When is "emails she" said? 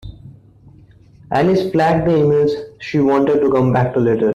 2.13-2.97